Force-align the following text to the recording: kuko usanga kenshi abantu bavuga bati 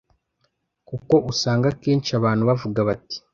kuko 0.87 1.13
usanga 1.31 1.67
kenshi 1.81 2.09
abantu 2.19 2.43
bavuga 2.49 2.79
bati 2.87 3.17